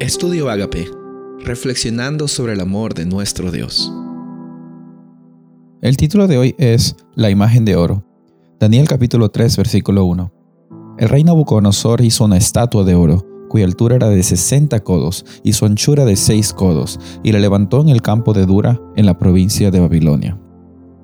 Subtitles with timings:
[0.00, 0.90] Estudio Agape,
[1.44, 3.92] reflexionando sobre el amor de nuestro Dios.
[5.82, 8.02] El título de hoy es La imagen de oro.
[8.58, 10.32] Daniel capítulo 3 versículo 1.
[10.96, 15.52] El rey Nabucodonosor hizo una estatua de oro, cuya altura era de 60 codos y
[15.52, 19.18] su anchura de 6 codos, y la levantó en el campo de Dura, en la
[19.18, 20.40] provincia de Babilonia.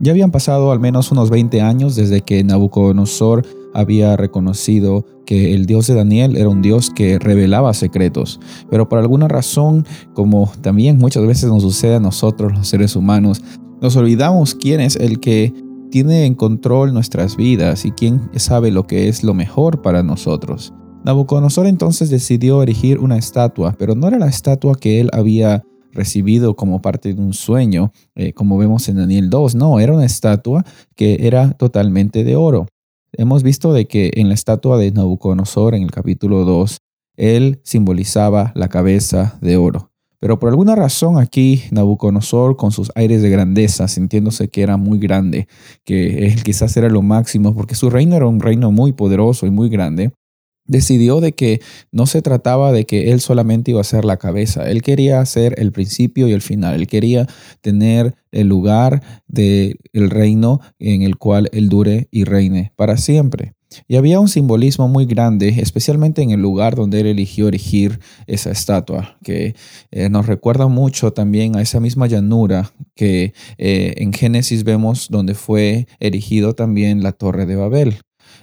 [0.01, 3.45] Ya habían pasado al menos unos 20 años desde que Nabucodonosor
[3.77, 8.41] había reconocido que el Dios de Daniel era un Dios que revelaba secretos,
[8.71, 9.85] pero por alguna razón,
[10.15, 13.43] como también muchas veces nos sucede a nosotros los seres humanos,
[13.83, 15.53] nos olvidamos quién es el que
[15.91, 20.73] tiene en control nuestras vidas y quién sabe lo que es lo mejor para nosotros.
[21.05, 25.63] Nabucodonosor entonces decidió erigir una estatua, pero no era la estatua que él había
[25.93, 30.05] recibido como parte de un sueño, eh, como vemos en Daniel 2, no, era una
[30.05, 30.65] estatua
[30.95, 32.67] que era totalmente de oro.
[33.19, 36.79] Hemos visto de que en la estatua de Nabucodonosor en el capítulo 2,
[37.17, 39.91] él simbolizaba la cabeza de oro.
[40.21, 44.99] Pero por alguna razón aquí Nabucodonosor con sus aires de grandeza, sintiéndose que era muy
[44.99, 45.49] grande,
[45.85, 49.51] que él quizás era lo máximo, porque su reino era un reino muy poderoso y
[49.51, 50.13] muy grande,
[50.67, 51.61] decidió de que
[51.93, 55.55] no se trataba de que él solamente iba a ser la cabeza, él quería ser
[55.59, 57.27] el principio y el final, él quería
[57.61, 63.57] tener el lugar del el reino en el cual él dure y reine para siempre.
[63.89, 68.51] Y había un simbolismo muy grande, especialmente en el lugar donde él eligió erigir esa
[68.51, 69.55] estatua, que
[69.91, 75.35] eh, nos recuerda mucho también a esa misma llanura que eh, en Génesis vemos donde
[75.35, 77.99] fue erigido también la torre de Babel.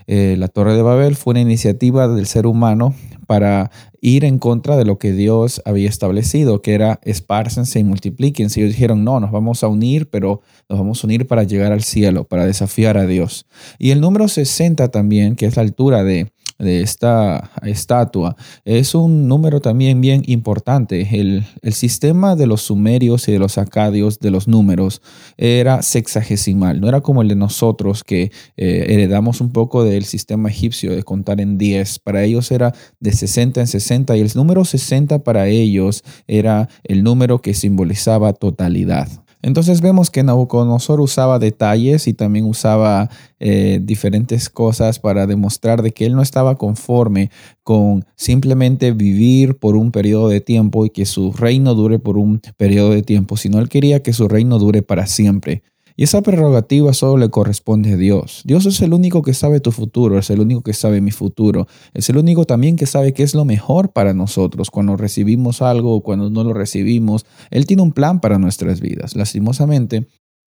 [0.07, 2.93] Eh, la Torre de Babel fue una iniciativa del ser humano
[3.27, 8.59] para ir en contra de lo que Dios había establecido, que era espárcense y multiplíquense.
[8.59, 11.83] Ellos dijeron, no, nos vamos a unir, pero nos vamos a unir para llegar al
[11.83, 13.45] cielo, para desafiar a Dios.
[13.79, 19.27] Y el número 60 también, que es la altura de, de esta estatua es un
[19.27, 21.07] número también bien importante.
[21.19, 25.01] El, sistema de los sumerios y de los acadios de los números
[25.37, 30.49] era sexagesimal, no era como el de nosotros que eh, heredamos un poco del sistema
[30.49, 31.99] egipcio de contar en 10.
[31.99, 37.03] Para ellos era de 60 en 60 y el número 60 para ellos era el
[37.03, 39.07] número que simbolizaba totalidad.
[39.43, 43.09] Entonces vemos que Nabucodonosor usaba detalles y también usaba
[43.39, 47.29] eh, diferentes cosas para demostrar de que él no estaba conforme
[47.61, 52.39] con simplemente vivir por un periodo de tiempo y que su reino dure por un
[52.55, 55.61] periodo de tiempo, sino él quería que su reino dure para siempre.
[55.95, 58.41] Y esa prerrogativa solo le corresponde a Dios.
[58.45, 61.67] Dios es el único que sabe tu futuro, es el único que sabe mi futuro,
[61.93, 65.95] es el único también que sabe qué es lo mejor para nosotros cuando recibimos algo
[65.95, 67.25] o cuando no lo recibimos.
[67.51, 69.15] Él tiene un plan para nuestras vidas.
[69.15, 70.07] Lastimosamente,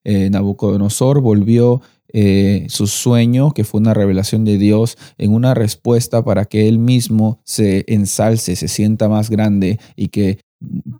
[0.03, 6.23] eh, Nabucodonosor volvió eh, su sueño, que fue una revelación de Dios, en una respuesta
[6.23, 10.39] para que él mismo se ensalce, se sienta más grande y que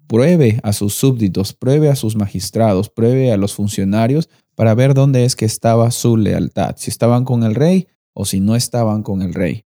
[0.10, 5.24] pruebe a sus súbditos, pruebe a sus magistrados, pruebe a los funcionarios para ver dónde
[5.24, 9.22] es que estaba su lealtad, si estaban con el rey o si no estaban con
[9.22, 9.66] el rey.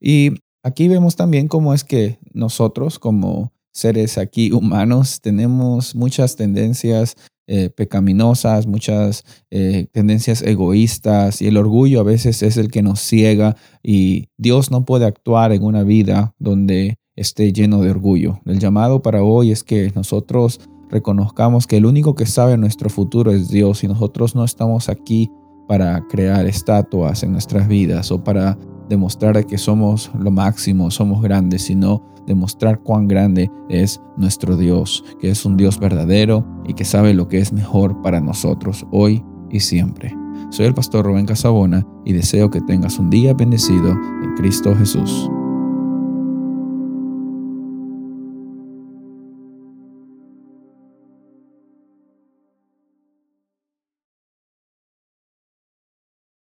[0.00, 0.32] Y
[0.64, 7.16] aquí vemos también cómo es que nosotros como seres aquí humanos tenemos muchas tendencias
[7.46, 12.98] eh, pecaminosas, muchas eh, tendencias egoístas y el orgullo a veces es el que nos
[13.00, 18.40] ciega y Dios no puede actuar en una vida donde esté lleno de orgullo.
[18.44, 20.60] El llamado para hoy es que nosotros
[20.90, 25.30] reconozcamos que el único que sabe nuestro futuro es Dios y nosotros no estamos aquí
[25.66, 28.58] para crear estatuas en nuestras vidas o para
[28.88, 35.30] demostrar que somos lo máximo, somos grandes, sino demostrar cuán grande es nuestro Dios, que
[35.30, 39.60] es un Dios verdadero y que sabe lo que es mejor para nosotros hoy y
[39.60, 40.14] siempre.
[40.50, 45.30] Soy el pastor Rubén Casabona y deseo que tengas un día bendecido en Cristo Jesús.